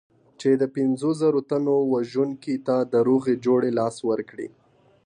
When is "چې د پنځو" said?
0.39-1.09